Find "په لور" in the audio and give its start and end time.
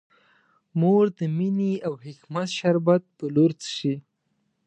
3.17-3.51